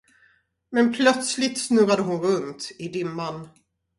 [0.71, 3.49] Men plötsligt snurrade hon runt i dimman.